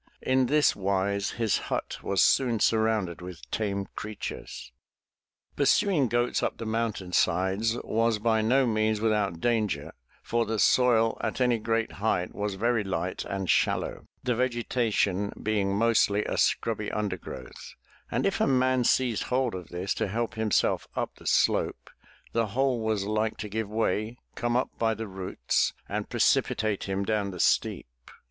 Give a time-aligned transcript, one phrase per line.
[0.23, 4.71] In this wise his hut was soon surrounded with tame creatures.
[5.55, 9.93] Pursuing goats up the mountainsides was by no means with out danger,
[10.23, 15.75] for the soil at any great height was very light and shallow, the vegetation being
[15.77, 17.75] mostly a scrubby undergrowth,
[18.09, 21.91] and if a man seized hold of this to help himself up the slope,
[22.31, 26.85] the whole was like to give way, come up by the roots and pre cipitate
[26.85, 27.85] him down the steep.